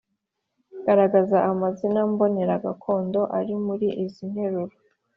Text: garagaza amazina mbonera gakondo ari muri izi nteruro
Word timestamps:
garagaza 0.85 1.37
amazina 1.51 1.99
mbonera 2.11 2.55
gakondo 2.65 3.21
ari 3.37 3.53
muri 3.65 3.87
izi 4.03 4.23
nteruro 4.31 4.73